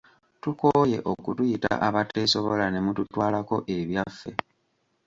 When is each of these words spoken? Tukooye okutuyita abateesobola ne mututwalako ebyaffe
Tukooye 0.41 0.97
okutuyita 1.11 1.71
abateesobola 1.87 2.65
ne 2.69 2.79
mututwalako 2.85 3.55
ebyaffe 3.77 4.31